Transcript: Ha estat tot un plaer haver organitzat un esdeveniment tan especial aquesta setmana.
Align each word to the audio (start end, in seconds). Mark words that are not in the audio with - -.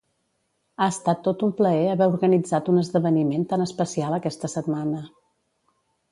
Ha 0.83 0.85
estat 0.91 1.19
tot 1.25 1.43
un 1.47 1.51
plaer 1.59 1.83
haver 1.91 2.07
organitzat 2.13 2.71
un 2.73 2.81
esdeveniment 2.83 3.45
tan 3.51 3.65
especial 3.67 4.17
aquesta 4.17 4.49
setmana. 4.55 5.03